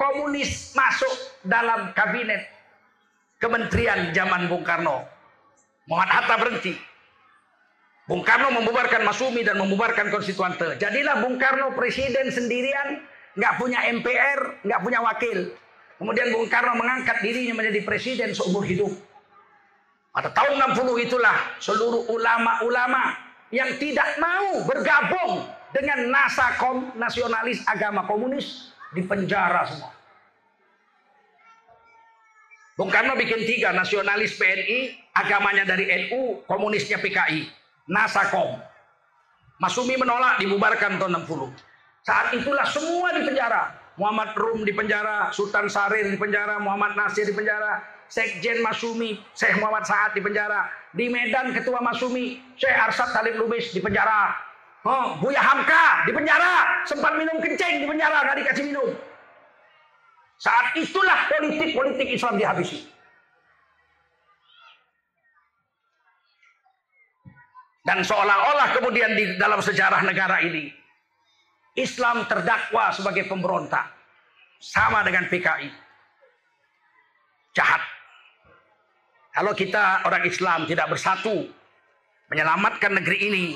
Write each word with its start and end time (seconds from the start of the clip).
komunis 0.00 0.72
masuk 0.72 1.12
dalam 1.44 1.92
kabinet 1.92 2.48
kementerian 3.36 4.16
zaman 4.16 4.48
Bung 4.48 4.64
Karno. 4.64 5.04
Muhammad 5.84 6.08
Hatta 6.08 6.34
berhenti. 6.40 6.72
Bung 8.08 8.24
Karno 8.24 8.48
membubarkan 8.56 9.04
Masumi 9.04 9.44
dan 9.44 9.60
membubarkan 9.60 10.08
konstituante. 10.08 10.80
Jadilah 10.80 11.20
Bung 11.20 11.36
Karno 11.36 11.76
presiden 11.76 12.32
sendirian, 12.32 13.04
nggak 13.36 13.54
punya 13.60 13.80
MPR, 13.92 14.64
nggak 14.64 14.80
punya 14.80 15.04
wakil. 15.04 15.52
Kemudian 16.00 16.32
Bung 16.32 16.48
Karno 16.48 16.80
mengangkat 16.80 17.20
dirinya 17.20 17.60
menjadi 17.60 17.84
presiden 17.84 18.32
seumur 18.32 18.64
hidup. 18.64 18.92
Pada 20.10 20.32
tahun 20.32 20.74
60 20.74 21.06
itulah 21.06 21.36
seluruh 21.60 22.08
ulama-ulama 22.10 23.14
yang 23.54 23.78
tidak 23.78 24.16
mau 24.18 24.64
bergabung 24.66 25.46
dengan 25.70 26.10
nasakom 26.10 26.90
nasionalis 26.98 27.62
agama 27.70 28.02
komunis 28.10 28.74
di 28.94 29.02
penjara 29.06 29.66
semua. 29.66 29.92
Bung 32.80 32.88
Karno 32.88 33.12
bikin 33.12 33.44
tiga 33.44 33.76
nasionalis 33.76 34.40
PNI, 34.40 34.96
agamanya 35.12 35.68
dari 35.68 35.84
NU, 36.08 36.40
komunisnya 36.48 36.96
PKI, 36.96 37.44
nasakom. 37.92 38.56
Masumi 39.60 40.00
menolak 40.00 40.40
dibubarkan 40.40 40.96
tahun 40.96 41.28
60. 41.28 41.52
Saat 42.08 42.32
itulah 42.32 42.64
semua 42.64 43.12
di 43.12 43.28
penjara. 43.28 43.76
Muhammad 44.00 44.32
Rum 44.32 44.64
di 44.64 44.72
penjara, 44.72 45.28
Sultan 45.28 45.68
Sarir 45.68 46.08
di 46.08 46.16
penjara, 46.16 46.56
Muhammad 46.56 46.96
Nasir 46.96 47.28
di 47.28 47.36
penjara, 47.36 47.84
Sekjen 48.08 48.64
Masumi, 48.64 49.20
Syekh 49.36 49.60
Muhammad 49.60 49.84
Saad 49.84 50.16
di 50.16 50.24
penjara. 50.24 50.72
Di 50.96 51.12
Medan 51.12 51.52
Ketua 51.52 51.84
Masumi, 51.84 52.40
Syekh 52.56 52.72
Arsad 52.72 53.12
Talib 53.12 53.36
Lubis 53.36 53.76
di 53.76 53.84
penjara. 53.84 54.32
Oh, 54.80 55.16
Buya 55.20 55.40
Hamka 55.40 56.08
di 56.08 56.12
penjara. 56.12 56.84
Sempat 56.88 57.12
minum 57.20 57.36
kencing 57.36 57.84
di 57.84 57.86
penjara, 57.86 58.24
nggak 58.24 58.38
dikasih 58.40 58.64
minum. 58.72 58.88
Saat 60.40 60.72
itulah 60.72 61.28
politik-politik 61.28 62.08
Islam 62.16 62.40
dihabisi. 62.40 62.88
Dan 67.84 68.04
seolah-olah 68.04 68.68
kemudian 68.76 69.12
di 69.16 69.36
dalam 69.40 69.58
sejarah 69.60 70.04
negara 70.04 70.44
ini 70.44 70.68
Islam 71.74 72.28
terdakwa 72.28 72.92
sebagai 72.92 73.24
pemberontak 73.26 73.88
sama 74.60 75.00
dengan 75.00 75.26
PKI 75.32 75.72
jahat 77.56 77.82
kalau 79.30 79.54
kita 79.54 80.02
orang 80.04 80.26
Islam 80.26 80.66
tidak 80.66 80.90
bersatu 80.90 81.46
menyelamatkan 82.30 82.98
negeri 82.98 83.18
ini, 83.30 83.46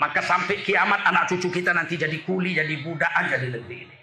maka 0.00 0.24
sampai 0.24 0.64
kiamat 0.64 1.04
anak 1.04 1.28
cucu 1.28 1.52
kita 1.52 1.76
nanti 1.76 2.00
jadi 2.00 2.24
kuli, 2.24 2.56
jadi 2.56 2.72
budak 2.80 3.12
aja 3.12 3.36
di 3.36 3.52
negeri 3.52 3.76
ini. 3.84 3.96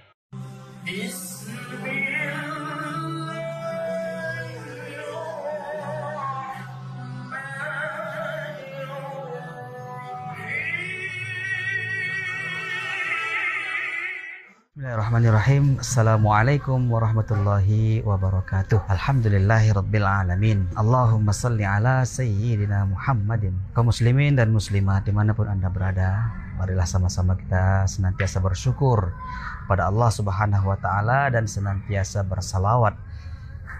Bismillahirrahmanirrahim. 14.78 15.81
Assalamualaikum 15.81 16.86
warahmatullahi 16.94 18.06
wabarakatuh. 18.06 18.86
Alhamdulillahi 18.86 19.73
rabbil 19.73 20.06
alamin. 20.06 20.70
Allahumma 20.78 21.33
salli 21.33 21.66
ala 21.66 22.06
sayyidina 22.06 22.86
Muhammadin. 22.86 23.58
Kaum 23.73 23.89
muslimin 23.89 24.38
dan 24.38 24.53
muslimat 24.53 25.02
di 25.02 25.09
mana 25.09 25.33
pun 25.33 25.50
anda 25.50 25.73
berada 25.73 26.30
Marilah 26.61 26.86
sama-sama 26.86 27.33
kita 27.33 27.89
senantiasa 27.89 28.38
bersyukur 28.38 29.17
pada 29.66 29.89
Allah 29.89 30.14
subhanahu 30.14 30.70
wa 30.70 30.78
ta'ala 30.78 31.33
Dan 31.33 31.50
senantiasa 31.50 32.22
bersalawat 32.22 32.94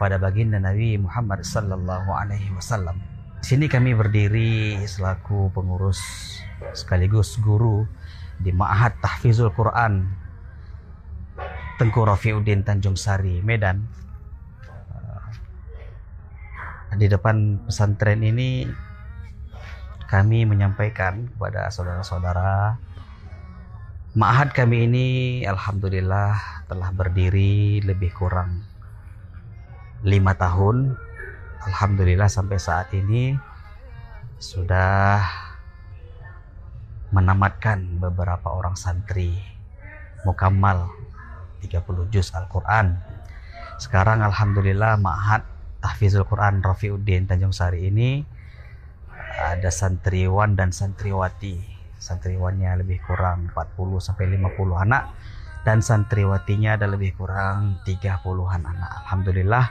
pada 0.02 0.18
baginda 0.18 0.58
Nabi 0.58 0.98
Muhammad 0.98 1.46
sallallahu 1.46 2.10
alaihi 2.10 2.50
wasallam. 2.58 2.98
Di 3.46 3.54
sini 3.54 3.70
kami 3.70 3.94
berdiri 3.94 4.82
selaku 4.82 5.54
pengurus 5.54 6.02
sekaligus 6.74 7.38
guru 7.38 7.86
di 8.42 8.50
Ma'had 8.50 8.98
Tahfizul 8.98 9.54
Quran 9.54 10.26
Tengku 11.78 12.02
Rafiuddin 12.02 12.66
Tanjung 12.66 12.98
Sari, 12.98 13.38
Medan. 13.46 13.86
Di 16.98 17.06
depan 17.06 17.70
pesantren 17.70 18.26
ini 18.26 18.66
kami 20.10 20.50
menyampaikan 20.50 21.30
kepada 21.30 21.70
saudara-saudara 21.70 22.82
Ma'had 24.18 24.50
kami 24.58 24.90
ini 24.90 25.08
Alhamdulillah 25.46 26.66
telah 26.66 26.90
berdiri 26.90 27.86
lebih 27.86 28.10
kurang 28.18 28.66
lima 30.02 30.34
tahun 30.34 30.98
Alhamdulillah 31.70 32.26
sampai 32.26 32.58
saat 32.58 32.90
ini 32.98 33.38
sudah 34.42 35.22
menamatkan 37.14 38.02
beberapa 38.02 38.50
orang 38.50 38.74
santri 38.74 39.38
mukamal 40.26 40.90
30 41.62 42.14
juz 42.14 42.34
Al-Quran. 42.34 42.98
Sekarang 43.78 44.26
Alhamdulillah 44.26 44.98
Ma'had 44.98 45.46
Tahfizul 45.78 46.26
Quran 46.26 46.66
Rafiuddin 46.66 47.30
Tanjung 47.30 47.54
Sari 47.54 47.88
ini 47.88 48.26
ada 49.38 49.70
santriwan 49.70 50.58
dan 50.58 50.74
santriwati. 50.74 51.62
Santriwannya 51.98 52.82
lebih 52.82 53.02
kurang 53.06 53.54
40 53.54 54.02
sampai 54.02 54.26
50 54.38 54.84
anak 54.86 55.04
dan 55.68 55.82
santriwatinya 55.84 56.80
ada 56.80 56.88
lebih 56.90 57.14
kurang 57.18 57.82
30-an 57.86 58.62
anak. 58.66 58.92
Alhamdulillah 59.06 59.66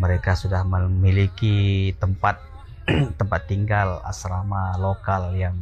mereka 0.00 0.38
sudah 0.38 0.64
memiliki 0.64 1.92
tempat 2.00 2.40
tempat 3.20 3.46
tinggal 3.46 4.02
asrama 4.02 4.74
lokal 4.80 5.34
yang 5.38 5.54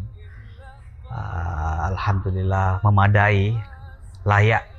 uh, 1.11 1.93
alhamdulillah 1.93 2.81
memadai 2.81 3.59
layak 4.25 4.70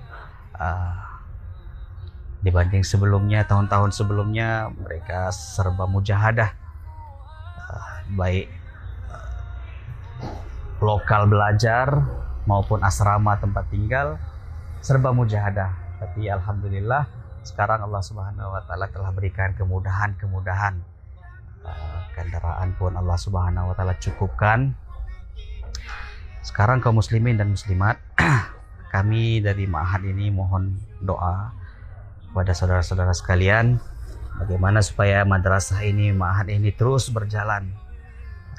uh, 0.61 0.93
dibanding 2.45 2.85
sebelumnya 2.85 3.45
tahun-tahun 3.49 3.97
sebelumnya 3.97 4.69
mereka 4.69 5.33
serba 5.33 5.89
mujahadah. 5.89 6.53
Uh, 7.57 7.93
baik 8.13 8.47
uh, 9.09 10.29
lokal 10.81 11.25
belajar 11.25 12.05
maupun 12.45 12.81
asrama 12.85 13.37
tempat 13.41 13.65
tinggal 13.73 14.21
serba 14.85 15.09
mujahadah. 15.09 15.73
Tapi 16.01 16.29
alhamdulillah 16.29 17.05
sekarang 17.41 17.81
Allah 17.81 18.01
Subhanahu 18.05 18.53
wa 18.53 18.61
taala 18.65 18.89
telah 18.89 19.09
berikan 19.13 19.53
kemudahan-kemudahan. 19.57 20.77
Kendaraan 22.11 22.75
pun 22.75 22.93
Allah 22.97 23.17
Subhanahu 23.17 23.71
wa 23.71 23.75
taala 23.77 23.97
cukupkan. 23.97 24.73
Sekarang 26.41 26.81
kaum 26.81 26.97
muslimin 26.97 27.37
dan 27.37 27.53
muslimat 27.53 28.01
kami 28.91 29.39
dari 29.39 29.63
Ma'had 29.71 30.03
ini 30.03 30.27
mohon 30.27 30.75
doa 30.99 31.55
kepada 32.27 32.51
saudara-saudara 32.51 33.15
sekalian 33.15 33.79
bagaimana 34.35 34.83
supaya 34.83 35.23
madrasah 35.23 35.79
ini 35.87 36.11
Ma'had 36.11 36.51
ini 36.51 36.75
terus 36.75 37.07
berjalan 37.07 37.71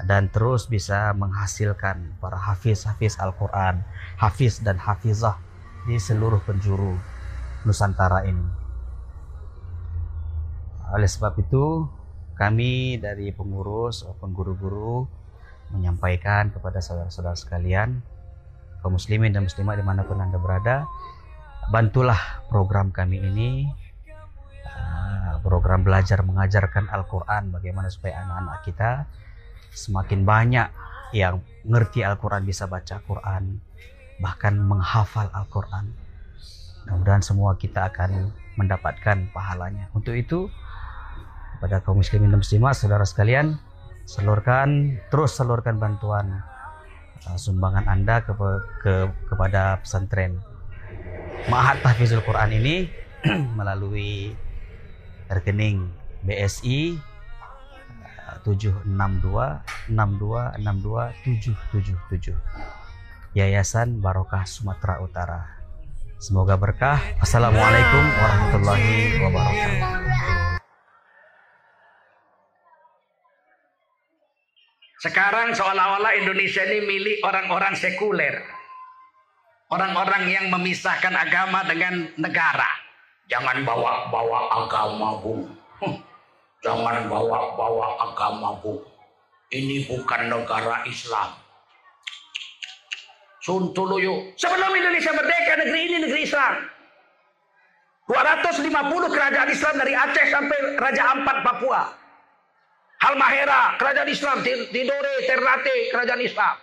dan 0.08 0.32
terus 0.32 0.72
bisa 0.72 1.12
menghasilkan 1.12 2.16
para 2.16 2.40
hafiz-hafiz 2.40 3.20
Al-Quran, 3.20 3.84
hafiz 4.16 4.64
dan 4.64 4.80
hafizah 4.80 5.36
di 5.84 6.00
seluruh 6.00 6.40
penjuru 6.42 6.96
Nusantara 7.68 8.26
ini. 8.26 8.42
Oleh 10.90 11.06
sebab 11.06 11.38
itu, 11.38 11.86
kami 12.34 12.98
dari 12.98 13.30
pengurus 13.30 14.02
maupun 14.02 14.34
guru-guru 14.34 15.06
menyampaikan 15.70 16.50
kepada 16.50 16.82
saudara-saudara 16.82 17.38
sekalian 17.38 18.02
kaum 18.82 18.98
muslimin 18.98 19.30
dan 19.30 19.46
muslimat 19.46 19.78
di 19.78 19.86
mana 19.86 20.02
pun 20.02 20.18
anda 20.18 20.36
berada 20.36 20.84
bantulah 21.70 22.42
program 22.50 22.90
kami 22.90 23.22
ini 23.22 23.70
ah, 24.66 25.38
program 25.40 25.86
belajar 25.86 26.26
mengajarkan 26.26 26.90
Al-Quran 26.90 27.54
bagaimana 27.54 27.88
supaya 27.88 28.26
anak-anak 28.26 28.58
kita 28.66 28.90
semakin 29.72 30.26
banyak 30.26 30.68
yang 31.14 31.40
ngerti 31.62 32.02
Al-Quran 32.02 32.42
bisa 32.42 32.66
baca 32.66 32.98
Quran 33.04 33.62
bahkan 34.18 34.54
menghafal 34.54 35.30
Al-Quran. 35.32 35.92
Mudah-mudahan 36.86 37.22
semua 37.22 37.54
kita 37.54 37.90
akan 37.90 38.34
mendapatkan 38.58 39.30
pahalanya. 39.30 39.88
Untuk 39.94 40.18
itu 40.18 40.50
pada 41.62 41.78
kaum 41.78 42.02
muslimin 42.02 42.34
dan 42.34 42.42
muslimat 42.42 42.74
saudara 42.74 43.06
sekalian 43.06 43.54
salurkan 44.02 44.98
terus 45.14 45.38
salurkan 45.38 45.78
bantuan 45.78 46.42
uh, 47.28 47.38
sumbangan 47.38 47.86
Anda 47.86 48.22
ke, 48.22 48.32
ke, 48.82 48.94
kepada 49.30 49.78
pesantren 49.82 50.40
Ma'had 51.50 51.82
Tahfizul 51.82 52.22
Quran 52.22 52.54
ini 52.54 52.86
melalui 53.58 54.34
rekening 55.30 55.90
BSI 56.22 56.98
762 58.46 58.90
62 58.90 60.62
62 60.62 61.42
777 61.42 62.38
Yayasan 63.38 63.98
Barokah 64.02 64.44
Sumatera 64.44 65.00
Utara 65.02 65.62
Semoga 66.22 66.54
berkah. 66.54 67.02
Assalamualaikum 67.18 68.04
warahmatullahi 68.14 69.26
wabarakatuh. 69.26 70.01
Sekarang 75.02 75.50
seolah-olah 75.50 76.14
Indonesia 76.14 76.62
ini 76.62 76.86
milik 76.86 77.26
orang-orang 77.26 77.74
sekuler. 77.74 78.38
Orang-orang 79.66 80.30
yang 80.30 80.46
memisahkan 80.46 81.10
agama 81.10 81.66
dengan 81.66 82.06
negara. 82.22 82.70
Jangan 83.26 83.66
bawa-bawa 83.66 84.62
agama, 84.62 85.18
Bu. 85.18 85.42
Jangan 86.62 87.10
bawa-bawa 87.10 87.98
agama, 87.98 88.54
Bu. 88.62 88.78
Ini 89.50 89.90
bukan 89.90 90.30
negara 90.30 90.86
Islam. 90.86 91.34
Suntuluyo. 93.42 94.38
Sebelum 94.38 94.70
Indonesia 94.70 95.10
merdeka, 95.18 95.66
negeri 95.66 95.80
ini 95.82 95.96
negeri 95.98 96.20
Islam. 96.30 96.62
250 98.06 98.70
kerajaan 99.18 99.50
Islam 99.50 99.74
dari 99.82 99.98
Aceh 99.98 100.26
sampai 100.30 100.58
Raja 100.78 101.02
Ampat 101.10 101.36
Papua. 101.42 102.01
Halmahera, 103.02 103.74
kerajaan 103.82 104.06
Islam. 104.06 104.46
Tidore, 104.46 105.14
Ternate, 105.26 105.90
kerajaan 105.90 106.22
Islam. 106.22 106.54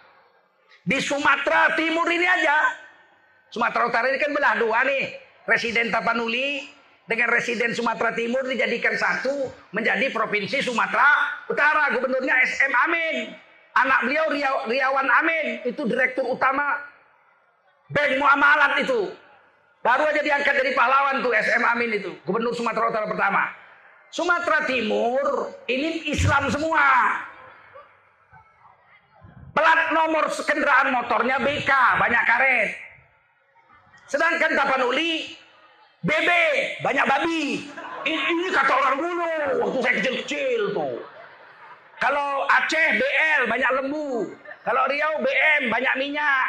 Di 0.88 0.98
Sumatera 1.04 1.76
Timur 1.76 2.08
ini 2.08 2.24
aja. 2.24 2.58
Sumatera 3.52 3.92
Utara 3.92 4.08
ini 4.08 4.20
kan 4.24 4.32
belah 4.32 4.56
dua 4.56 4.88
nih. 4.88 5.20
Residen 5.44 5.92
Tapanuli 5.92 6.64
dengan 7.10 7.28
residen 7.34 7.76
Sumatera 7.76 8.16
Timur 8.16 8.48
dijadikan 8.48 8.96
satu 8.96 9.52
menjadi 9.76 10.08
Provinsi 10.16 10.64
Sumatera 10.64 11.44
Utara. 11.52 11.92
Gubernurnya 11.92 12.36
SM 12.48 12.72
Amin. 12.88 13.16
Anak 13.76 14.08
beliau 14.08 14.26
Riawan 14.70 15.08
Amin. 15.20 15.68
Itu 15.68 15.84
direktur 15.92 16.24
utama 16.24 16.80
Bank 17.92 18.16
Muamalat 18.16 18.80
itu. 18.80 19.12
Baru 19.84 20.08
aja 20.08 20.24
diangkat 20.24 20.56
dari 20.56 20.72
pahlawan 20.72 21.20
tuh 21.20 21.36
SM 21.36 21.64
Amin 21.68 22.00
itu. 22.00 22.16
Gubernur 22.24 22.56
Sumatera 22.56 22.88
Utara 22.88 23.06
pertama. 23.12 23.59
Sumatera 24.10 24.66
Timur 24.66 25.54
ini 25.70 26.10
Islam 26.10 26.50
semua. 26.50 26.86
Plat 29.54 29.94
nomor 29.94 30.30
kendaraan 30.34 30.90
motornya 30.94 31.38
BK, 31.38 31.72
banyak 32.02 32.24
karet. 32.26 32.70
Sedangkan 34.10 34.58
Tapanuli 34.58 35.38
BB, 36.02 36.30
banyak 36.82 37.06
babi. 37.06 37.70
Ini, 38.08 38.18
ini 38.18 38.50
kata 38.50 38.74
orang 38.74 38.96
dulu 38.98 39.30
waktu 39.62 39.78
saya 39.84 39.94
kecil-kecil 40.02 40.62
tuh. 40.74 40.98
Kalau 42.00 42.48
Aceh 42.48 42.88
BL, 42.96 43.42
banyak 43.52 43.72
lembu. 43.84 44.32
Kalau 44.64 44.84
Riau 44.88 45.20
BM, 45.20 45.68
banyak 45.68 45.94
minyak. 46.00 46.48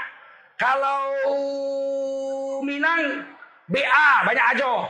Kalau 0.55 1.03
Minang 2.63 3.27
BA, 3.67 4.09
banyak 4.25 4.47
ajo. 4.57 4.87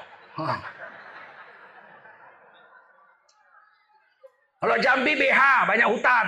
Kalau 4.61 4.77
Jambi 4.77 5.17
BH, 5.17 5.41
banyak 5.65 5.89
hutan. 5.89 6.27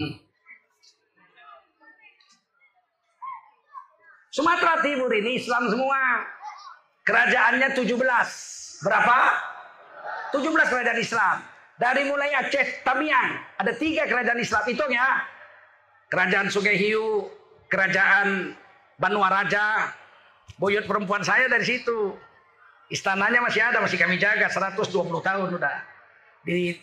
Hmm. 0.00 0.14
Sumatera 4.32 4.80
Timur 4.80 5.12
ini 5.12 5.36
Islam 5.36 5.68
semua. 5.68 6.00
Kerajaannya 7.04 7.76
17. 7.76 8.80
Berapa? 8.80 9.18
17 10.32 10.72
kerajaan 10.72 10.98
Islam. 11.04 11.36
Dari 11.76 12.02
mulai 12.08 12.32
Aceh, 12.32 12.80
Tamiang. 12.80 13.60
Ada 13.60 13.76
tiga 13.76 14.08
kerajaan 14.08 14.40
Islam. 14.40 14.64
Hitung 14.64 14.88
ya. 14.88 15.20
Kerajaan 16.08 16.48
Sungai 16.48 16.80
Hiu. 16.80 17.28
Kerajaan 17.68 18.56
Banua 18.96 19.28
Raja. 19.28 19.92
Buyut 20.56 20.88
perempuan 20.88 21.20
saya 21.20 21.44
dari 21.44 21.68
situ. 21.68 22.16
Istananya 22.92 23.40
masih 23.40 23.64
ada, 23.64 23.80
masih 23.80 23.96
kami 23.96 24.20
jaga 24.20 24.44
120 24.52 24.92
tahun 25.24 25.48
udah 25.56 25.76
di 26.44 26.76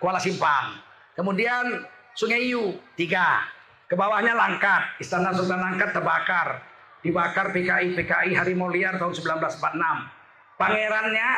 Kuala 0.00 0.16
Simpang. 0.16 0.80
Kemudian 1.12 1.84
Sungai 2.16 2.48
Iu 2.48 2.80
tiga, 2.96 3.44
ke 3.84 3.94
bawahnya 3.94 4.32
Langkat, 4.32 4.96
Istana 4.98 5.36
Sultan 5.36 5.60
Langkat 5.60 5.92
terbakar, 5.92 6.64
dibakar 7.04 7.52
PKI 7.52 7.92
PKI 7.92 8.32
Harimau 8.32 8.72
Liar 8.72 8.96
tahun 8.96 9.12
1946. 9.12 10.56
Pangerannya 10.56 11.28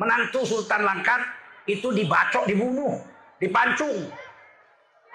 menantu 0.00 0.42
Sultan 0.42 0.82
Langkat 0.82 1.22
itu 1.70 1.94
dibacok, 1.94 2.50
dibunuh, 2.50 2.98
dipancung 3.38 4.10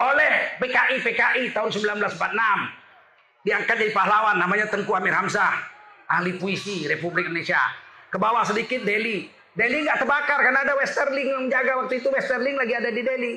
oleh 0.00 0.32
PKI 0.56 0.96
PKI 1.04 1.42
tahun 1.52 1.68
1946. 1.68 3.44
Diangkat 3.44 3.76
jadi 3.76 3.92
pahlawan 3.92 4.36
namanya 4.36 4.68
Tengku 4.68 4.92
Amir 4.96 5.16
Hamzah, 5.16 5.52
ahli 6.08 6.36
puisi 6.36 6.84
Republik 6.88 7.28
Indonesia 7.28 7.60
ke 8.10 8.18
bawah 8.18 8.42
sedikit 8.42 8.82
Delhi. 8.82 9.30
Delhi 9.54 9.86
nggak 9.86 10.02
terbakar 10.02 10.38
karena 10.42 10.66
ada 10.66 10.74
Westerling 10.78 11.28
yang 11.30 11.42
menjaga 11.46 11.72
waktu 11.86 12.02
itu 12.02 12.08
Westerling 12.10 12.58
lagi 12.58 12.74
ada 12.74 12.90
di 12.90 13.02
Delhi. 13.02 13.34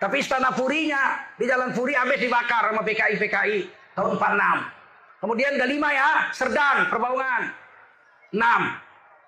Tapi 0.00 0.16
istana 0.18 0.50
Purinya 0.50 1.30
di 1.36 1.44
Jalan 1.44 1.76
Puri 1.76 1.92
habis 1.92 2.18
dibakar 2.18 2.72
sama 2.72 2.82
PKI 2.82 3.14
PKI 3.20 3.58
tahun 3.92 4.16
46. 4.16 4.80
Kemudian 5.20 5.60
ada 5.60 5.66
lima 5.68 5.88
ya, 5.92 6.10
Serdang, 6.32 6.88
Perbaungan. 6.88 7.52
Enam. 8.32 8.62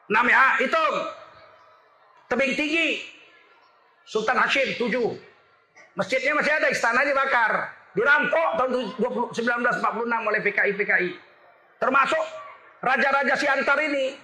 Enam 0.09 0.25
ya, 0.33 0.57
itu. 0.65 0.85
Tebing 2.33 2.57
tinggi. 2.57 2.89
Sultan 4.09 4.41
Hashim, 4.41 4.81
tujuh. 4.81 5.13
Masjidnya 5.93 6.33
masih 6.33 6.57
ada, 6.57 6.73
istana 6.73 7.05
dibakar. 7.05 7.69
Dirampok 7.93 8.49
tahun 8.57 8.73
1946 9.37 10.29
oleh 10.33 10.41
PKI 10.41 10.73
PKI. 10.81 11.11
Termasuk 11.77 12.25
raja-raja 12.81 13.37
Siantar 13.37 13.77
ini 13.85 14.17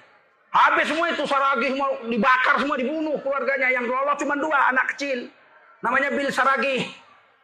Habis 0.48 0.88
semua 0.88 1.12
itu 1.12 1.24
Saragi 1.28 1.76
semua 1.76 1.88
dibakar 2.08 2.56
semua 2.56 2.76
dibunuh 2.80 3.20
keluarganya 3.20 3.68
yang 3.68 3.84
lolos 3.84 4.16
cuma 4.16 4.34
dua 4.40 4.72
anak 4.72 4.96
kecil. 4.96 5.28
Namanya 5.84 6.08
Bill 6.08 6.32
Saragi 6.32 6.88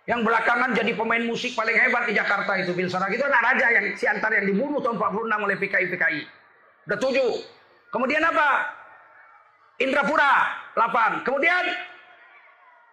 yang 0.09 0.25
belakangan 0.25 0.73
jadi 0.73 0.93
pemain 0.97 1.25
musik 1.25 1.53
paling 1.53 1.77
hebat 1.77 2.09
di 2.09 2.17
Jakarta 2.17 2.57
itu 2.57 2.73
Bill 2.73 2.89
Saragi 2.89 3.21
itu 3.21 3.27
anak 3.29 3.43
raja 3.45 3.67
yang 3.77 3.87
si 3.97 4.09
antar 4.09 4.33
yang 4.33 4.49
dibunuh 4.49 4.81
tahun 4.81 4.97
46 4.97 5.45
oleh 5.45 5.57
PKI 5.61 5.87
PKI. 5.93 6.21
Udah 6.89 6.99
tujuh. 7.01 7.33
Kemudian 7.93 8.25
apa? 8.25 8.49
Indrapura 9.85 10.33
8. 10.73 11.29
Kemudian 11.29 11.65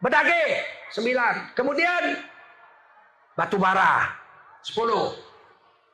Bedage 0.04 0.44
9. 0.98 1.56
Kemudian 1.56 2.04
Batubara 3.40 4.12
10. 4.68 5.31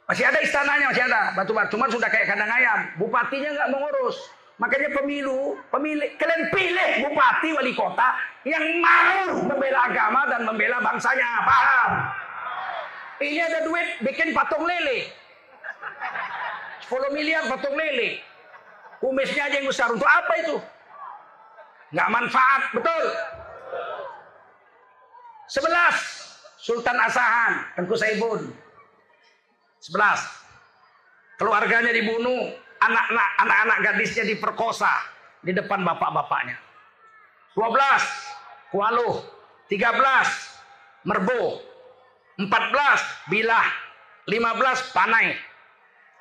Masih 0.07 0.23
ada 0.23 0.39
istananya, 0.39 0.87
masih 0.87 1.03
ada 1.03 1.35
batu 1.35 1.51
batu. 1.51 1.75
Cuma 1.75 1.91
sudah 1.91 2.07
kayak 2.07 2.31
kandang 2.31 2.47
ayam. 2.47 2.79
Bupatinya 2.95 3.51
nggak 3.51 3.69
mengurus. 3.75 4.17
Makanya 4.57 4.89
pemilu, 4.95 5.53
pemilih, 5.69 6.17
kalian 6.17 6.49
pilih 6.49 6.89
bupati 7.05 7.49
wali 7.53 7.77
kota 7.77 8.09
yang 8.41 8.63
mau 8.81 9.45
membela 9.45 9.85
agama 9.85 10.25
dan 10.31 10.41
membela 10.47 10.81
bangsanya. 10.81 11.29
Paham? 11.45 11.91
Ini 13.21 13.37
ada 13.37 13.59
duit 13.67 13.87
bikin 14.01 14.33
patung 14.33 14.65
lele. 14.65 15.13
10 16.87 17.13
miliar 17.13 17.43
patung 17.51 17.75
lele. 17.75 18.23
Kumisnya 18.97 19.45
aja 19.45 19.61
yang 19.61 19.69
besar. 19.69 19.93
Untuk 19.93 20.09
apa 20.09 20.33
itu? 20.41 20.55
Nggak 21.93 22.09
manfaat, 22.09 22.61
betul? 22.73 23.03
11. 25.51 26.57
Sultan 26.57 26.97
Asahan, 26.97 27.53
Tengku 27.77 27.93
Saibun. 27.93 28.66
11. 29.81 31.37
Keluarganya 31.37 31.93
dibunuh, 31.93 32.49
anak-anak 32.81 33.29
anak-anak 33.45 33.77
gadisnya 33.85 34.23
diperkosa 34.25 34.89
di 35.45 35.53
depan 35.53 35.85
bapak-bapaknya. 35.85 36.57
12. 37.53 38.73
Kualuh. 38.73 39.21
13. 39.69 41.05
Merbo. 41.05 41.61
14. 42.37 43.29
Bilah. 43.29 43.67
15. 44.29 44.93
Panai. 44.93 45.33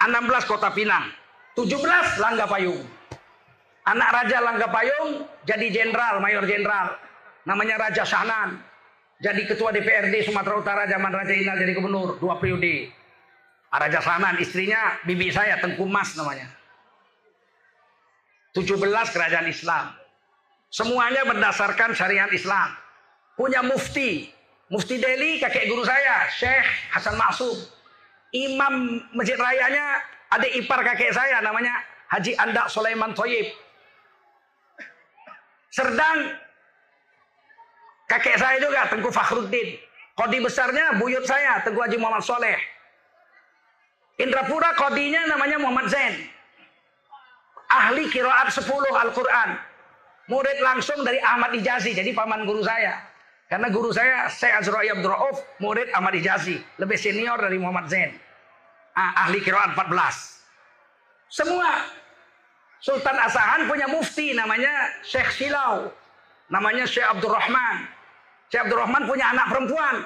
16. 0.01 0.49
Kota 0.49 0.73
Pinang. 0.73 1.13
17. 1.57 2.21
Langga 2.21 2.49
Payung. 2.49 2.81
Anak 3.87 4.09
Raja 4.11 4.43
Langga 4.43 4.69
Payung 4.69 5.25
jadi 5.47 5.67
jenderal, 5.71 6.19
mayor 6.19 6.43
jenderal. 6.43 6.99
Namanya 7.47 7.79
Raja 7.79 8.03
Sahnan. 8.03 8.59
Jadi 9.23 9.49
ketua 9.49 9.73
DPRD 9.73 10.27
Sumatera 10.27 10.59
Utara 10.61 10.83
zaman 10.91 11.09
Raja 11.09 11.33
Inal 11.33 11.57
jadi 11.57 11.73
gubernur 11.73 12.19
dua 12.21 12.37
periode. 12.37 12.91
Raja 13.73 14.01
Salman, 14.01 14.39
istrinya 14.39 14.99
bibi 15.05 15.29
saya, 15.35 15.59
Tengku 15.59 15.85
Mas 15.85 16.15
namanya. 16.15 16.49
17 18.57 18.81
kerajaan 19.13 19.49
Islam. 19.53 19.93
Semuanya 20.73 21.29
berdasarkan 21.29 21.93
syariat 21.93 22.31
Islam. 22.33 22.73
Punya 23.37 23.61
mufti. 23.61 24.33
Mufti 24.67 24.99
Delhi, 24.99 25.39
kakek 25.39 25.71
guru 25.71 25.87
saya, 25.87 26.27
Syekh 26.33 26.67
Hasan 26.91 27.15
Maksum. 27.15 27.55
Imam 28.35 28.99
Masjid 29.15 29.39
Rayanya, 29.39 30.03
adik 30.35 30.53
ipar 30.59 30.83
kakek 30.83 31.15
saya, 31.15 31.39
namanya 31.39 31.71
Haji 32.11 32.35
Andak 32.35 32.67
Sulaiman 32.67 33.15
Toyib. 33.15 33.47
Serdang, 35.71 36.35
kakek 38.11 38.41
saya 38.41 38.59
juga, 38.59 38.91
Tengku 38.91 39.13
Fakhruddin. 39.15 39.79
Kodi 40.17 40.41
besarnya, 40.43 40.99
buyut 40.99 41.23
saya, 41.29 41.63
Tengku 41.63 41.79
Haji 41.79 42.01
Muhammad 42.01 42.25
Soleh. 42.27 42.59
Indrapura 44.17 44.73
kodinya 44.73 45.29
namanya 45.29 45.61
Muhammad 45.61 45.93
Zain. 45.93 46.17
Ahli 47.69 48.09
kiraat 48.09 48.49
10 48.49 48.65
Al-Quran. 48.73 49.51
Murid 50.33 50.59
langsung 50.65 51.05
dari 51.05 51.21
Ahmad 51.21 51.53
Ijazi. 51.53 51.93
Jadi 51.93 52.17
paman 52.17 52.49
guru 52.49 52.65
saya. 52.65 52.97
Karena 53.47 53.71
guru 53.71 53.95
saya, 53.95 54.27
saya 54.27 54.59
Azra'i 54.59 54.91
Abdul 54.91 55.15
Rauf, 55.15 55.39
murid 55.63 55.87
Ahmad 55.95 56.17
Ijazi. 56.19 56.59
Lebih 56.83 56.99
senior 56.99 57.39
dari 57.39 57.61
Muhammad 57.61 57.87
Zain. 57.87 58.11
Ah, 58.97 59.29
ahli 59.29 59.39
kiraat 59.45 59.77
14. 59.77 60.43
Semua. 61.31 61.85
Sultan 62.81 63.19
Asahan 63.21 63.69
punya 63.69 63.87
mufti 63.87 64.33
namanya 64.33 64.73
Syekh 65.05 65.31
Silau. 65.37 65.93
Namanya 66.49 66.89
Syekh 66.89 67.07
Abdul 67.07 67.31
Rahman. 67.37 67.87
Syekh 68.49 68.67
Abdul 68.67 68.81
Rahman 68.81 69.03
punya 69.05 69.31
anak 69.31 69.47
perempuan. 69.53 69.97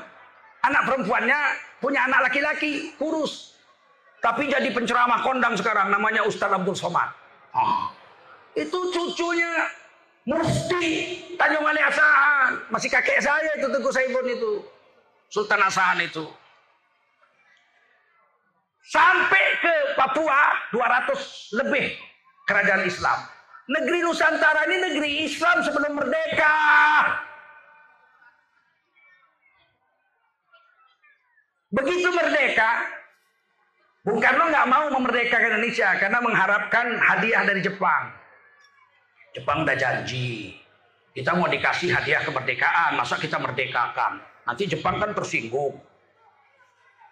Anak 0.60 0.82
perempuannya 0.84 1.40
punya 1.80 2.00
anak 2.04 2.28
laki-laki, 2.28 2.92
kurus. 3.00 3.56
Tapi 4.20 4.52
jadi 4.52 4.68
penceramah 4.68 5.24
kondang 5.24 5.56
sekarang 5.56 5.88
namanya 5.88 6.28
Ustadz 6.28 6.60
Abdul 6.60 6.76
Somad. 6.76 7.08
Oh. 7.56 7.88
Itu 8.52 8.78
cucunya 8.92 9.64
Mufti 10.28 11.16
Tanjung 11.40 11.64
Ali 11.64 11.80
Asahan. 11.80 12.68
Masih 12.68 12.92
kakek 12.92 13.24
saya 13.24 13.56
itu 13.56 13.66
Teguh 13.72 13.88
Saibun 13.88 14.28
itu. 14.28 14.52
Sultan 15.32 15.64
Asahan 15.64 16.04
itu. 16.04 16.28
Sampai 18.90 19.44
ke 19.62 19.74
Papua 19.96 20.68
200 20.74 21.56
lebih 21.64 21.96
kerajaan 22.44 22.84
Islam. 22.84 23.18
Negeri 23.70 24.02
Nusantara 24.02 24.66
ini 24.66 24.76
negeri 24.82 25.10
Islam 25.30 25.62
sebelum 25.62 25.94
merdeka. 25.94 26.58
Begitu 31.70 32.08
merdeka, 32.10 32.70
Bung 34.10 34.18
Karno 34.18 34.50
nggak 34.50 34.66
mau 34.66 34.90
memerdekakan 34.90 35.54
Indonesia 35.54 35.94
karena 35.94 36.18
mengharapkan 36.18 36.98
hadiah 36.98 37.46
dari 37.46 37.62
Jepang. 37.62 38.10
Jepang 39.30 39.62
udah 39.62 39.78
janji, 39.78 40.58
kita 41.14 41.38
mau 41.38 41.46
dikasih 41.46 41.94
hadiah 41.94 42.18
kemerdekaan, 42.26 42.98
masa 42.98 43.14
kita 43.22 43.38
merdekakan? 43.38 44.18
Nanti 44.50 44.66
Jepang 44.66 44.98
kan 44.98 45.14
tersinggung. 45.14 45.78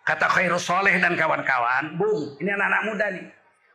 Kata 0.03 0.27
Khairul 0.27 0.59
Soleh 0.59 0.99
dan 0.99 1.15
kawan-kawan, 1.15 1.95
Bung, 1.95 2.35
ini 2.43 2.51
anak-anak 2.51 2.83
muda 2.91 3.07
nih. 3.15 3.27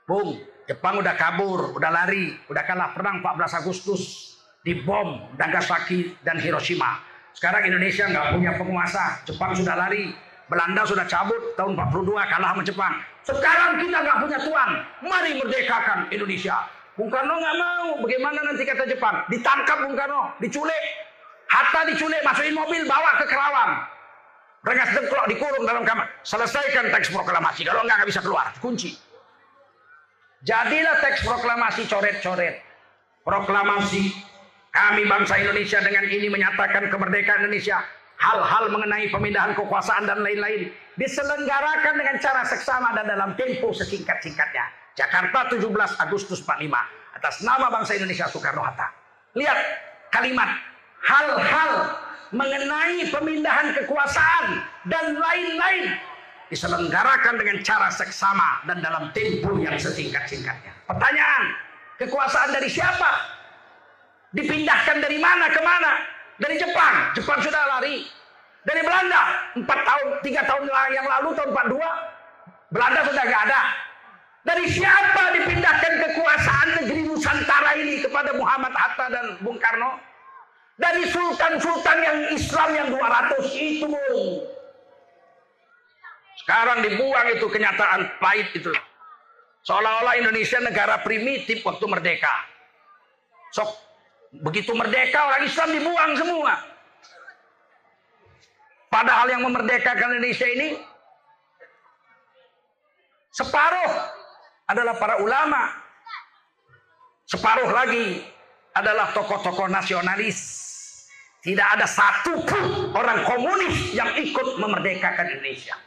Bung, 0.03 0.29
Jepang 0.67 0.99
udah 0.99 1.15
kabur, 1.15 1.79
udah 1.79 1.91
lari, 1.95 2.35
udah 2.51 2.63
kalah 2.67 2.91
perang 2.91 3.23
14 3.23 3.63
Agustus 3.63 4.35
di 4.67 4.83
bom 4.83 5.31
Nagasaki 5.39 6.19
dan 6.27 6.43
Hiroshima. 6.43 6.99
Sekarang 7.31 7.71
Indonesia 7.71 8.03
nggak 8.03 8.35
punya 8.35 8.51
penguasa, 8.59 9.23
Jepang 9.23 9.55
sudah 9.55 9.79
lari, 9.79 10.11
Belanda 10.51 10.83
sudah 10.83 11.05
cabut 11.07 11.39
tahun 11.55 11.79
42 11.79 12.13
kalah 12.13 12.49
sama 12.55 12.63
Jepang. 12.63 12.93
Sekarang 13.23 13.79
kita 13.79 13.97
nggak 14.03 14.17
punya 14.19 14.39
tuan. 14.43 14.69
Mari 14.99 15.31
merdekakan 15.39 15.99
Indonesia. 16.11 16.67
Bung 16.99 17.09
Karno 17.09 17.35
nggak 17.39 17.55
mau. 17.57 17.87
Bagaimana 18.03 18.39
nanti 18.43 18.63
kata 18.67 18.83
Jepang? 18.85 19.23
Ditangkap 19.31 19.77
Bung 19.87 19.95
Karno, 19.95 20.35
diculik. 20.43 20.83
Hatta 21.47 21.85
diculik, 21.87 22.21
masukin 22.25 22.53
mobil, 22.57 22.81
bawa 22.89 23.17
ke 23.21 23.25
Kerawang. 23.29 23.71
Rengas 24.63 24.89
dengklok 24.95 25.27
dikurung 25.27 25.63
dalam 25.67 25.83
kamar. 25.83 26.07
Selesaikan 26.23 26.87
teks 26.87 27.11
proklamasi. 27.11 27.67
Kalau 27.67 27.83
nggak 27.83 27.95
nggak 27.99 28.09
bisa 28.09 28.21
keluar, 28.23 28.47
kunci. 28.63 28.95
Jadilah 30.43 30.99
teks 31.03 31.23
proklamasi 31.23 31.87
coret-coret. 31.87 32.63
Proklamasi 33.23 34.11
kami 34.75 35.07
bangsa 35.07 35.39
Indonesia 35.39 35.79
dengan 35.79 36.03
ini 36.07 36.27
menyatakan 36.27 36.91
kemerdekaan 36.91 37.47
Indonesia 37.47 37.79
hal-hal 38.23 38.71
mengenai 38.71 39.11
pemindahan 39.11 39.51
kekuasaan 39.51 40.07
dan 40.07 40.23
lain-lain 40.23 40.71
diselenggarakan 40.95 41.93
dengan 41.99 42.15
cara 42.23 42.47
seksama 42.47 42.95
dan 42.95 43.11
dalam 43.11 43.35
tempo 43.35 43.75
sesingkat-singkatnya. 43.75 44.63
Jakarta 44.95 45.51
17 45.51 45.67
Agustus 45.99 46.39
45 46.45 47.19
atas 47.19 47.35
nama 47.43 47.67
bangsa 47.67 47.99
Indonesia 47.99 48.29
Soekarno-Hatta. 48.31 48.87
Lihat 49.35 49.59
kalimat 50.13 50.47
hal-hal 51.03 51.71
mengenai 52.31 53.11
pemindahan 53.11 53.75
kekuasaan 53.83 54.63
dan 54.87 55.17
lain-lain 55.17 55.97
diselenggarakan 56.47 57.35
dengan 57.41 57.57
cara 57.65 57.89
seksama 57.89 58.61
dan 58.69 58.79
dalam 58.79 59.09
tempo 59.11 59.57
yang 59.57 59.73
sesingkat-singkatnya. 59.75 60.71
Pertanyaan, 60.85 61.43
kekuasaan 61.97 62.53
dari 62.53 62.69
siapa? 62.69 63.09
Dipindahkan 64.33 65.01
dari 65.01 65.17
mana 65.17 65.49
ke 65.49 65.61
mana? 65.61 66.12
Dari 66.41 66.55
Jepang, 66.57 67.13
Jepang 67.13 67.39
sudah 67.41 67.61
lari. 67.77 68.07
Dari 68.63 68.79
Belanda, 68.79 69.21
empat 69.59 69.79
tahun, 69.83 70.07
tiga 70.23 70.41
tahun 70.47 70.63
yang 70.95 71.03
lalu 71.03 71.35
tahun 71.35 71.49
42, 71.51 72.71
Belanda 72.71 72.99
sudah 73.05 73.23
gak 73.27 73.43
ada. 73.51 73.61
Dari 74.43 74.65
siapa 74.71 75.23
dipindahkan 75.35 75.93
kekuasaan 76.03 76.67
negeri 76.83 77.01
Nusantara 77.07 77.71
ini 77.79 78.03
kepada 78.03 78.35
Muhammad 78.35 78.75
Hatta 78.75 79.07
dan 79.11 79.25
Bung 79.43 79.59
Karno? 79.59 79.99
Dari 80.79 81.05
sultan-sultan 81.11 81.97
yang 82.01 82.17
Islam 82.33 82.69
yang 82.75 82.87
200 82.91 83.39
itu. 83.55 83.91
Sekarang 86.43 86.83
dibuang 86.83 87.27
itu 87.35 87.45
kenyataan 87.47 88.19
pahit 88.19 88.51
itu. 88.51 88.73
Seolah-olah 89.63 90.19
Indonesia 90.19 90.59
negara 90.59 90.99
primitif 90.99 91.63
waktu 91.63 91.85
merdeka. 91.87 92.35
Sok 93.55 93.69
Begitu 94.33 94.73
merdeka 94.73 95.29
orang 95.29 95.45
Islam 95.45 95.69
dibuang 95.77 96.11
semua. 96.17 96.53
Padahal 98.89 99.29
yang 99.29 99.45
memerdekakan 99.45 100.17
Indonesia 100.17 100.47
ini 100.49 100.77
separuh 103.29 103.93
adalah 104.69 104.97
para 104.97 105.21
ulama. 105.21 105.69
Separuh 107.29 107.69
lagi 107.69 108.25
adalah 108.73 109.13
tokoh-tokoh 109.13 109.69
nasionalis. 109.69 110.61
Tidak 111.43 111.67
ada 111.77 111.85
satu 111.85 112.41
pun 112.41 112.93
orang 112.95 113.25
komunis 113.27 113.93
yang 113.93 114.13
ikut 114.17 114.57
memerdekakan 114.57 115.29
Indonesia. 115.29 115.77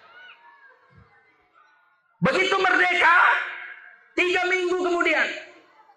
Begitu 2.21 2.57
merdeka, 2.59 3.17
tiga 4.19 4.43
minggu 4.51 4.79
kemudian, 4.85 5.27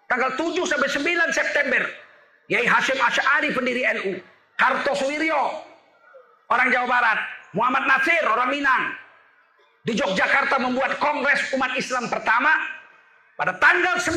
tanggal 0.08 0.32
7 0.36 0.64
sampai 0.64 0.88
9 0.88 1.30
September 1.32 1.82
Yai 2.50 2.66
Hashim 2.66 2.98
Asy'ari 2.98 3.54
pendiri 3.54 3.86
NU, 3.94 4.18
Kartosuwiryo 4.58 5.38
orang 6.50 6.68
Jawa 6.74 6.86
Barat, 6.90 7.18
Muhammad 7.54 7.86
Nasir 7.86 8.26
orang 8.26 8.50
Minang. 8.50 8.90
Di 9.86 9.94
Yogyakarta 9.96 10.60
membuat 10.60 10.98
Kongres 10.98 11.54
Umat 11.56 11.72
Islam 11.78 12.10
pertama 12.10 12.52
pada 13.38 13.56
tanggal 13.56 13.96
9 13.96 14.12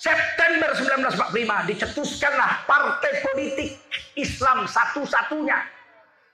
September 0.00 0.72
1945 0.72 1.68
dicetuskanlah 1.68 2.64
partai 2.64 3.20
politik 3.20 3.76
Islam 4.16 4.64
satu-satunya. 4.64 5.60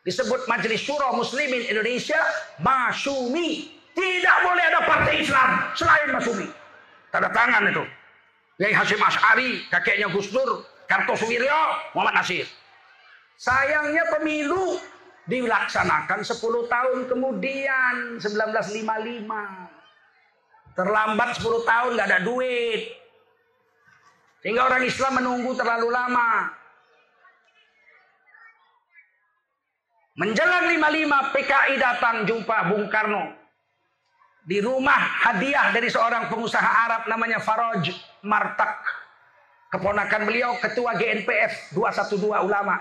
Disebut 0.07 0.47
Majelis 0.47 0.87
Syuro 0.87 1.19
Muslimin 1.19 1.67
Indonesia 1.67 2.21
Masumi. 2.63 3.75
Tidak 3.97 4.37
boleh 4.45 4.65
ada 4.71 4.81
partai 4.87 5.25
Islam 5.25 5.73
selain 5.75 6.15
Masumi. 6.15 6.47
Tanda 7.11 7.33
tangan 7.33 7.65
itu 7.65 7.83
Yai 8.57 8.73
Hashim 8.73 8.97
Ash'ari, 8.97 9.69
kakeknya 9.69 10.09
Gus 10.09 10.33
Dur, 10.33 10.65
Kartosuwiryo, 10.89 11.93
Muhammad 11.93 12.25
Nasir. 12.25 12.49
Sayangnya 13.37 14.17
pemilu 14.17 14.81
dilaksanakan 15.29 16.25
10 16.25 16.65
tahun 16.65 17.05
kemudian, 17.05 18.17
1955. 18.17 20.73
Terlambat 20.73 21.37
10 21.37 21.69
tahun, 21.69 22.01
nggak 22.01 22.09
ada 22.09 22.25
duit. 22.25 22.97
Sehingga 24.41 24.73
orang 24.73 24.89
Islam 24.89 25.21
menunggu 25.21 25.53
terlalu 25.53 25.93
lama. 25.93 26.49
Menjelang 30.17 30.73
55 30.73 31.37
PKI 31.37 31.77
datang 31.77 32.25
jumpa 32.25 32.73
Bung 32.73 32.89
Karno 32.89 33.46
di 34.47 34.63
rumah 34.63 35.27
hadiah 35.27 35.75
dari 35.75 35.91
seorang 35.91 36.31
pengusaha 36.31 36.71
Arab 36.87 37.03
namanya 37.11 37.43
Faraj 37.43 37.91
Martak. 38.23 38.79
Keponakan 39.75 40.23
beliau 40.23 40.55
ketua 40.63 40.95
GNPF 40.95 41.75
212 41.75 42.47
ulama 42.47 42.79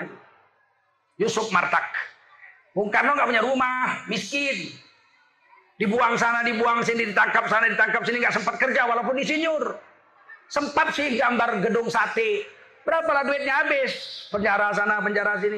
Yusuf 1.18 1.50
Martak. 1.50 1.90
Bung 2.78 2.94
Karno 2.94 3.18
nggak 3.18 3.26
punya 3.34 3.42
rumah, 3.42 4.06
miskin. 4.06 4.70
Dibuang 5.76 6.16
sana, 6.16 6.46
dibuang 6.46 6.86
sini, 6.86 7.12
ditangkap 7.12 7.50
sana, 7.50 7.68
ditangkap 7.68 8.06
sini, 8.06 8.22
nggak 8.22 8.36
sempat 8.38 8.56
kerja 8.62 8.86
walaupun 8.86 9.18
insinyur. 9.18 9.76
Sempat 10.48 10.94
sih 10.94 11.18
gambar 11.18 11.66
gedung 11.66 11.90
sate. 11.90 12.46
Berapa 12.86 13.10
lah 13.10 13.24
duitnya 13.26 13.66
habis? 13.66 14.30
Penjara 14.30 14.70
sana, 14.72 15.02
penjara 15.02 15.42
sini. 15.42 15.58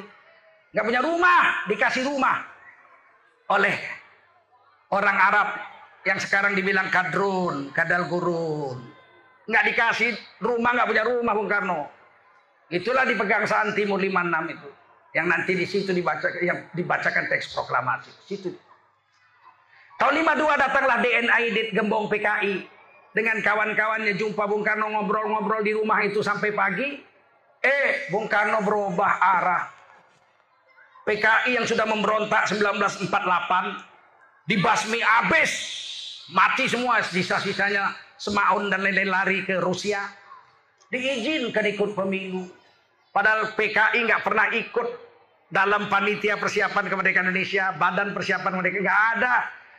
Nggak 0.72 0.86
punya 0.88 1.02
rumah, 1.04 1.68
dikasih 1.68 2.08
rumah 2.08 2.48
oleh 3.52 3.76
orang 4.94 5.18
Arab 5.20 5.50
yang 6.04 6.20
sekarang 6.22 6.54
dibilang 6.54 6.92
kadrun, 6.94 7.74
kadal 7.74 8.06
gurun. 8.12 8.78
Nggak 9.48 9.64
dikasih 9.74 10.12
rumah, 10.44 10.76
nggak 10.76 10.88
punya 10.92 11.04
rumah 11.08 11.34
Bung 11.34 11.50
Karno. 11.50 11.88
Itulah 12.68 13.08
di 13.08 13.16
pegangsaan 13.16 13.72
Timur 13.72 13.96
56 13.98 14.54
itu. 14.54 14.70
Yang 15.16 15.28
nanti 15.32 15.52
di 15.56 15.66
situ 15.66 15.90
dibaca, 15.96 16.28
yang 16.44 16.68
dibacakan 16.76 17.32
teks 17.32 17.56
proklamasi. 17.56 18.12
Situ. 18.28 18.52
Tahun 19.98 20.14
52 20.14 20.62
datanglah 20.62 21.02
DNA 21.02 21.38
Dit 21.56 21.70
Gembong 21.74 22.12
PKI 22.12 22.68
dengan 23.16 23.42
kawan-kawannya 23.42 24.14
jumpa 24.14 24.46
Bung 24.46 24.62
Karno 24.62 24.94
ngobrol-ngobrol 24.94 25.66
di 25.66 25.74
rumah 25.74 26.04
itu 26.06 26.22
sampai 26.22 26.54
pagi. 26.54 27.02
Eh, 27.64 28.12
Bung 28.14 28.30
Karno 28.30 28.62
berubah 28.62 29.18
arah. 29.18 29.64
PKI 31.08 31.56
yang 31.56 31.64
sudah 31.64 31.88
memberontak 31.88 32.52
1948 32.52 33.10
dibasmi 34.46 35.00
habis. 35.00 35.52
Mati 36.28 36.68
semua 36.68 37.00
sisa-sisanya 37.00 37.96
Semaun 38.18 38.74
dan 38.74 38.82
lain-lain 38.82 39.14
lari 39.14 39.46
ke 39.46 39.62
Rusia. 39.62 40.02
Diizinkan 40.90 41.62
ikut 41.70 41.94
pemilu. 41.94 42.50
Padahal 43.14 43.54
PKI 43.54 44.10
nggak 44.10 44.26
pernah 44.26 44.50
ikut 44.58 44.88
dalam 45.54 45.86
panitia 45.88 46.36
persiapan 46.36 46.90
kemerdekaan 46.90 47.30
Indonesia, 47.30 47.78
badan 47.78 48.18
persiapan 48.18 48.58
kemerdekaan 48.58 48.84
nggak 48.84 49.04
ada. 49.18 49.36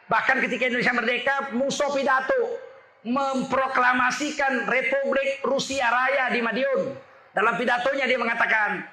Bahkan 0.08 0.36
ketika 0.46 0.70
Indonesia 0.70 0.94
merdeka, 0.94 1.34
Musso 1.52 1.84
pidato 1.92 2.62
memproklamasikan 3.04 4.70
Republik 4.70 5.42
Rusia 5.44 5.90
Raya 5.90 6.30
di 6.32 6.40
Madiun. 6.40 6.94
Dalam 7.34 7.54
pidatonya 7.60 8.06
dia 8.06 8.18
mengatakan, 8.22 8.86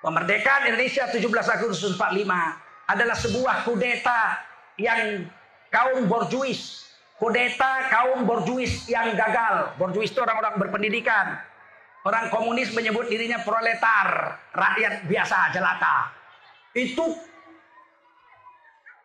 kemerdekaan 0.00 0.70
Indonesia 0.70 1.10
17 1.10 1.20
Agustus 1.28 1.98
45 1.98 2.30
adalah 2.88 3.16
sebuah 3.18 3.56
kudeta 3.66 4.40
yang 4.80 5.28
kaum 5.74 6.06
borjuis, 6.06 6.93
kudeta 7.18 7.88
kaum 7.90 8.26
borjuis 8.26 8.86
yang 8.90 9.14
gagal. 9.14 9.74
Borjuis 9.78 10.10
itu 10.10 10.20
orang-orang 10.22 10.54
berpendidikan. 10.58 11.38
Orang 12.04 12.28
komunis 12.28 12.68
menyebut 12.76 13.08
dirinya 13.08 13.40
proletar, 13.40 14.36
rakyat 14.52 15.08
biasa 15.08 15.56
jelata. 15.56 16.12
Itu 16.76 17.16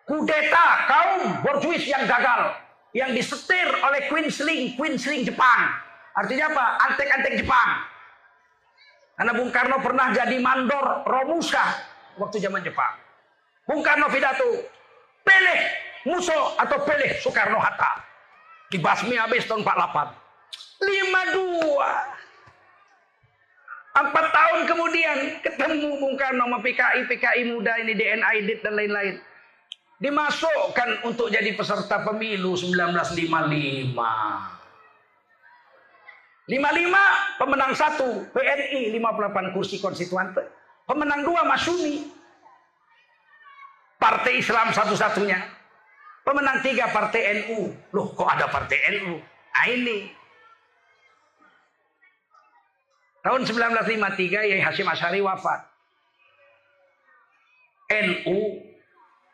kudeta 0.04 0.68
kaum 0.90 1.40
borjuis 1.40 1.88
yang 1.88 2.04
gagal 2.04 2.60
yang 2.92 3.14
disetir 3.14 3.70
oleh 3.86 4.10
Queensling, 4.10 4.76
Queensling 4.76 5.24
Jepang. 5.24 5.62
Artinya 6.18 6.52
apa? 6.52 6.66
Antek-antek 6.90 7.40
Jepang. 7.40 7.70
Karena 9.16 9.32
Bung 9.36 9.52
Karno 9.52 9.78
pernah 9.84 10.12
jadi 10.16 10.36
mandor 10.40 11.04
Romusa 11.06 11.64
waktu 12.20 12.40
zaman 12.40 12.64
Jepang. 12.64 12.96
Bung 13.68 13.86
Karno 13.86 14.10
pidato, 14.10 14.66
pilih 15.24 15.62
Muso 16.08 16.56
atau 16.56 16.80
pilih 16.88 17.12
Soekarno 17.20 17.60
Hatta. 17.60 18.04
Dibasmi 18.72 19.18
habis 19.18 19.44
tahun 19.50 19.66
48. 19.66 20.16
52. 20.80 22.20
Empat 24.00 24.26
tahun 24.32 24.60
kemudian 24.70 25.18
ketemu 25.44 26.00
Bung 26.00 26.16
Karno 26.16 26.46
sama 26.48 26.62
PKI, 26.64 27.10
PKI 27.10 27.42
muda 27.52 27.74
ini 27.84 27.98
DNA 27.98 28.30
Idit 28.40 28.64
dan 28.64 28.78
lain-lain 28.80 29.20
dimasukkan 30.00 31.04
untuk 31.04 31.28
jadi 31.28 31.52
peserta 31.54 32.02
pemilu 32.08 32.56
1955. 32.56 33.92
55 36.50 37.38
pemenang 37.38 37.74
satu 37.78 38.26
PNI 38.34 38.90
58 38.98 39.54
kursi 39.54 39.78
konstituante. 39.78 40.42
Pemenang 40.90 41.22
dua 41.22 41.46
Masumi. 41.46 42.10
Partai 44.02 44.42
Islam 44.42 44.74
satu-satunya. 44.74 45.59
Pemenang 46.24 46.62
tiga 46.62 46.92
partai 46.94 47.44
NU. 47.44 47.74
Loh 47.96 48.08
kok 48.14 48.30
ada 48.30 48.46
partai 48.48 48.78
NU? 49.00 49.18
Nah 49.20 49.66
ini. 49.68 49.98
Tahun 53.20 53.42
1953 53.44 54.50
Yai 54.56 54.62
Hashim 54.64 54.88
Asyari 54.88 55.20
wafat. 55.20 55.68
NU 57.90 58.38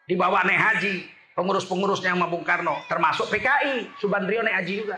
dibawa 0.08 0.48
naik 0.48 0.62
haji 0.62 0.94
pengurus-pengurusnya 1.36 2.16
sama 2.16 2.32
Bung 2.32 2.48
Karno 2.48 2.80
termasuk 2.88 3.28
PKI 3.28 4.00
Subandrio 4.00 4.40
naik 4.40 4.64
haji 4.64 4.74
juga 4.80 4.98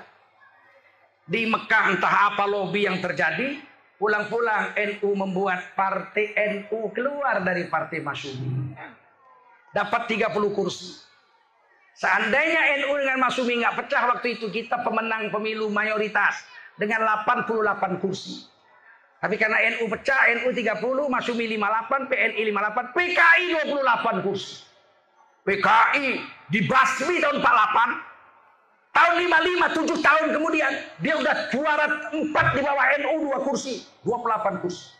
di 1.26 1.50
Mekah 1.50 1.98
entah 1.98 2.32
apa 2.32 2.46
lobby 2.46 2.86
yang 2.86 3.02
terjadi 3.02 3.58
pulang-pulang 3.98 4.78
NU 4.78 5.10
membuat 5.18 5.74
partai 5.74 6.38
NU 6.38 6.94
keluar 6.94 7.42
dari 7.42 7.66
partai 7.66 8.00
Masumi 8.00 8.78
dapat 9.74 10.02
30 10.06 10.38
kursi 10.54 11.07
seandainya 11.98 12.86
NU 12.86 12.94
dengan 13.02 13.18
Masumi 13.26 13.58
nggak 13.58 13.76
pecah 13.84 14.04
waktu 14.14 14.38
itu 14.38 14.54
kita 14.54 14.86
pemenang 14.86 15.34
pemilu 15.34 15.68
mayoritas 15.74 16.46
dengan 16.78 17.04
88 17.26 17.98
kursi 17.98 18.46
tapi 19.18 19.34
karena 19.34 19.58
NU 19.74 19.90
pecah, 19.90 20.30
NU 20.38 20.54
30, 20.54 20.78
Masumi 21.10 21.50
58, 21.50 22.06
PNI 22.06 22.42
58, 22.54 22.94
PKI 22.94 23.46
28 23.66 24.22
kursi. 24.22 24.62
PKI 25.42 26.22
dibasmi 26.54 27.16
tahun 27.18 27.42
48. 27.42 28.06
Tahun 28.94 29.16
55, 29.30 29.94
7 29.94 30.06
tahun 30.06 30.26
kemudian 30.34 30.72
dia 31.02 31.14
udah 31.18 31.36
juara 31.54 31.86
4 32.14 32.58
di 32.58 32.62
bawah 32.62 32.86
NU 33.02 33.14
2 33.30 33.46
kursi, 33.46 33.86
28 34.06 34.62
kursi. 34.62 34.94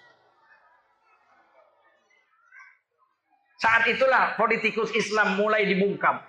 Saat 3.58 3.90
itulah 3.90 4.38
politikus 4.38 4.94
Islam 4.94 5.38
mulai 5.38 5.66
dibungkam. 5.66 6.22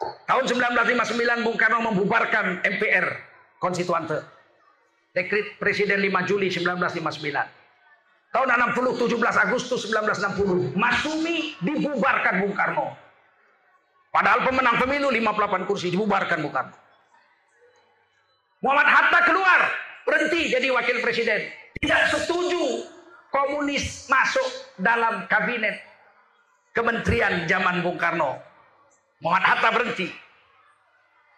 Tahun 0.00 0.44
1959 0.48 1.44
Bung 1.44 1.58
Karno 1.60 1.84
membubarkan 1.92 2.64
MPR 2.64 3.06
konstituante. 3.60 4.24
Dekrit 5.12 5.60
Presiden 5.60 6.00
5 6.00 6.30
Juli 6.30 6.48
1959. 6.48 7.60
Tahun 8.30 8.46
60, 8.46 9.10
17 9.10 9.44
Agustus 9.44 9.90
1960, 9.90 10.78
Masumi 10.78 11.58
dibubarkan 11.60 12.46
Bung 12.46 12.54
Karno. 12.54 12.94
Padahal 14.10 14.46
pemenang 14.46 14.78
pemilu 14.78 15.10
58 15.10 15.68
kursi 15.68 15.90
dibubarkan 15.90 16.38
Bung 16.40 16.54
Karno. 16.54 16.76
Muhammad 18.60 18.88
Hatta 18.88 19.20
keluar, 19.24 19.60
berhenti 20.06 20.52
jadi 20.52 20.68
wakil 20.70 21.02
presiden. 21.02 21.48
Tidak 21.80 22.00
setuju 22.12 22.86
komunis 23.32 24.06
masuk 24.06 24.46
dalam 24.78 25.26
kabinet 25.26 25.80
kementerian 26.70 27.50
zaman 27.50 27.82
Bung 27.82 27.98
Karno. 27.98 28.49
Muhammad 29.20 29.44
Hatta 29.44 29.68
berhenti. 29.76 30.08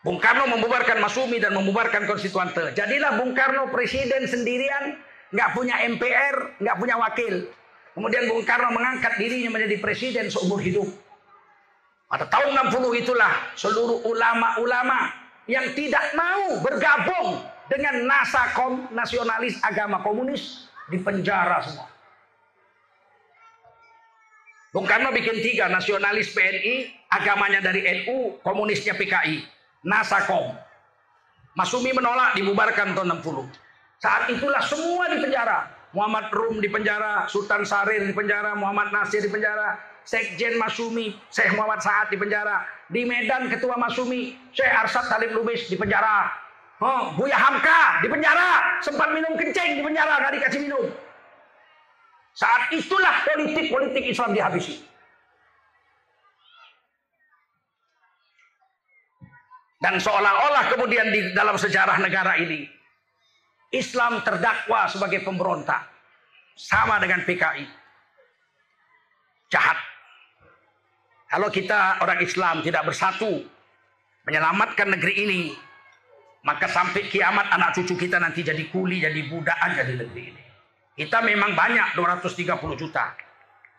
Bung 0.02 0.18
Karno 0.18 0.50
membubarkan 0.50 0.98
Masumi 0.98 1.38
dan 1.38 1.54
membubarkan 1.54 2.06
konstituante. 2.10 2.74
Jadilah 2.74 3.18
Bung 3.18 3.34
Karno 3.34 3.70
presiden 3.70 4.26
sendirian 4.26 4.98
nggak 5.30 5.50
punya 5.54 5.78
MPR, 5.86 6.58
nggak 6.58 6.76
punya 6.78 6.94
wakil. 6.98 7.46
Kemudian 7.94 8.26
Bung 8.26 8.42
Karno 8.42 8.74
mengangkat 8.74 9.18
dirinya 9.18 9.54
menjadi 9.54 9.78
presiden 9.78 10.26
seumur 10.30 10.58
hidup. 10.58 10.90
Pada 12.10 12.26
tahun 12.30 12.70
60 12.70 13.02
itulah 13.02 13.32
seluruh 13.54 14.04
ulama-ulama 14.06 15.10
yang 15.50 15.70
tidak 15.74 16.02
mau 16.14 16.60
bergabung 16.62 17.40
dengan 17.66 18.04
nasakom 18.06 18.90
nasionalis 18.92 19.58
agama 19.62 20.02
komunis 20.02 20.70
di 20.90 20.98
penjara 21.00 21.62
semua. 21.62 21.88
Bung 24.72 24.88
Karno 24.88 25.12
bikin 25.12 25.36
tiga, 25.44 25.68
nasionalis 25.68 26.32
PNI, 26.32 26.88
agamanya 27.12 27.60
dari 27.60 27.84
NU, 27.84 28.40
komunisnya 28.40 28.96
PKI, 28.96 29.44
Nasakom. 29.84 30.56
Masumi 31.52 31.92
menolak 31.92 32.32
dibubarkan 32.32 32.96
tahun 32.96 33.20
60. 33.20 33.52
Saat 34.00 34.32
itulah 34.32 34.64
semua 34.64 35.12
di 35.12 35.20
penjara. 35.20 35.68
Muhammad 35.92 36.32
Rum 36.32 36.64
di 36.64 36.72
penjara, 36.72 37.28
Sultan 37.28 37.68
Sarir 37.68 38.08
di 38.08 38.16
penjara, 38.16 38.56
Muhammad 38.56 38.88
Nasir 38.96 39.20
di 39.20 39.28
penjara, 39.28 39.76
Sekjen 40.08 40.56
Masumi, 40.56 41.12
Syekh 41.28 41.52
Muhammad 41.52 41.84
Saad 41.84 42.08
di 42.08 42.16
penjara. 42.16 42.64
Di 42.88 43.04
Medan 43.04 43.52
Ketua 43.52 43.76
Masumi, 43.76 44.32
Syekh 44.56 44.72
Arsad 44.72 45.12
Talib 45.12 45.36
Lubis 45.36 45.68
di 45.68 45.76
penjara. 45.76 46.32
Oh, 46.80 47.12
Buya 47.12 47.36
Hamka 47.36 48.00
di 48.00 48.08
penjara, 48.08 48.80
sempat 48.80 49.12
minum 49.12 49.36
kencing 49.36 49.78
di 49.78 49.82
penjara, 49.84 50.16
nggak 50.24 50.32
dikasih 50.40 50.60
minum. 50.64 50.88
Saat 52.32 52.72
itulah 52.72 53.28
politik-politik 53.28 54.04
Islam 54.08 54.32
dihabisi. 54.32 54.80
Dan 59.82 59.98
seolah-olah 59.98 60.64
kemudian 60.72 61.10
di 61.10 61.34
dalam 61.34 61.58
sejarah 61.58 61.98
negara 61.98 62.38
ini 62.38 62.70
Islam 63.74 64.22
terdakwa 64.22 64.86
sebagai 64.86 65.24
pemberontak. 65.26 65.90
Sama 66.52 67.00
dengan 67.00 67.24
PKI. 67.24 67.64
Jahat. 69.48 69.80
Kalau 71.32 71.48
kita 71.48 71.96
orang 72.04 72.20
Islam 72.20 72.60
tidak 72.60 72.84
bersatu 72.92 73.40
menyelamatkan 74.28 74.92
negeri 74.92 75.14
ini, 75.16 75.42
maka 76.44 76.68
sampai 76.68 77.08
kiamat 77.08 77.48
anak 77.56 77.72
cucu 77.72 77.96
kita 77.96 78.20
nanti 78.20 78.44
jadi 78.44 78.68
kuli, 78.68 79.00
jadi 79.00 79.32
budak 79.32 79.56
aja 79.64 79.82
di 79.88 79.96
negeri 79.96 80.22
ini. 80.28 80.41
Kita 80.92 81.24
memang 81.24 81.56
banyak 81.56 81.96
230 81.96 82.76
juta. 82.76 83.16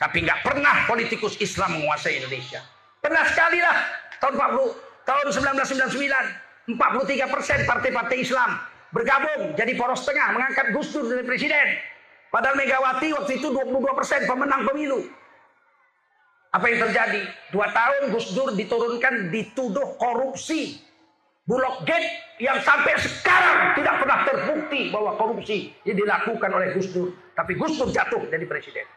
Tapi 0.01 0.25
nggak 0.25 0.41
pernah 0.41 0.89
politikus 0.89 1.37
Islam 1.37 1.77
menguasai 1.79 2.17
Indonesia. 2.17 2.59
Pernah 2.97 3.23
sekali 3.29 3.61
lah 3.61 3.77
tahun 4.17 4.33
40, 4.35 5.05
tahun 5.05 5.27
1999, 5.61 6.75
43 6.79 7.33
persen 7.33 7.57
partai-partai 7.69 8.17
Islam 8.17 8.49
bergabung 8.89 9.53
jadi 9.53 9.73
poros 9.77 10.01
tengah 10.07 10.33
mengangkat 10.33 10.73
Gus 10.73 10.89
Dur 10.93 11.05
jadi 11.05 11.23
presiden. 11.25 11.67
Padahal 12.33 12.57
Megawati 12.57 13.13
waktu 13.13 13.31
itu 13.37 13.53
22 13.53 13.93
persen 13.93 14.25
pemenang 14.25 14.65
pemilu. 14.65 15.05
Apa 16.53 16.65
yang 16.69 16.89
terjadi? 16.89 17.21
Dua 17.53 17.69
tahun 17.69 18.09
Gus 18.09 18.33
Dur 18.33 18.57
diturunkan 18.57 19.29
dituduh 19.29 19.97
korupsi. 20.01 20.81
Bulog 21.43 21.83
Gate 21.83 22.39
yang 22.39 22.55
sampai 22.63 22.95
sekarang 22.95 23.75
tidak 23.75 23.99
pernah 23.99 24.19
terbukti 24.23 24.87
bahwa 24.95 25.19
korupsi 25.19 25.75
yang 25.83 25.99
dilakukan 25.99 26.49
oleh 26.55 26.71
Gus 26.71 26.87
Dur. 26.95 27.11
Tapi 27.35 27.59
Gus 27.59 27.75
Dur 27.75 27.91
jatuh 27.91 28.23
jadi 28.31 28.47
presiden. 28.47 28.87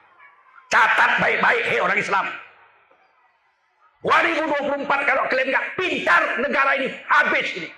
Catat 0.70 1.18
baik-baik, 1.18 1.64
hei 1.66 1.82
orang 1.82 1.98
Islam. 1.98 2.26
2024 4.06 4.86
kalau 4.86 5.22
kalian 5.26 5.48
nggak 5.50 5.68
pintar 5.74 6.22
negara 6.38 6.70
ini 6.78 6.88
habis 7.10 7.48
ini. 7.58 7.70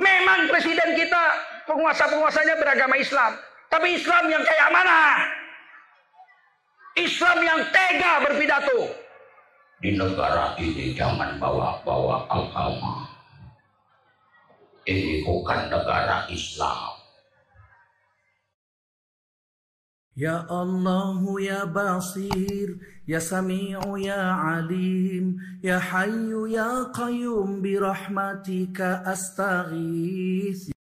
Memang 0.00 0.48
presiden 0.50 0.96
kita 0.98 1.22
penguasa-penguasanya 1.70 2.58
beragama 2.58 2.98
Islam. 2.98 3.38
Tapi 3.70 3.94
Islam 3.94 4.24
yang 4.26 4.42
kayak 4.42 4.68
mana? 4.74 4.98
Islam 6.98 7.38
yang 7.46 7.60
tega 7.70 8.12
berpidato 8.26 8.99
di 9.80 9.96
negara 9.96 10.54
ini 10.60 10.92
jangan 10.92 11.40
bawa-bawa 11.40 12.28
agama. 12.28 13.08
Ini 14.84 15.24
bukan 15.24 15.72
negara 15.72 16.28
Islam. 16.28 17.00
Ya 20.20 20.44
Allah 20.52 21.16
ya 21.40 21.64
Basir 21.64 22.76
Ya 23.08 23.22
Sami'u 23.22 23.96
ya 23.96 24.36
Alim 24.58 25.38
Ya 25.64 25.80
Hayyu 25.80 26.44
ya 26.50 26.92
Qayyum 26.92 27.62
Birahmatika 27.64 29.00
astaghith 29.06 30.74